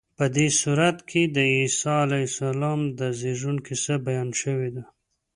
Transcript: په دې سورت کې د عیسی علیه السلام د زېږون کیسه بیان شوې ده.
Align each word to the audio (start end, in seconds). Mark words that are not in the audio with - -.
په 0.17 0.25
دې 0.35 0.47
سورت 0.59 0.97
کې 1.09 1.21
د 1.35 1.37
عیسی 1.53 1.91
علیه 2.05 2.25
السلام 2.31 2.79
د 2.99 3.01
زېږون 3.19 3.57
کیسه 3.67 3.93
بیان 4.07 4.29
شوې 4.41 4.69
ده. 4.75 4.83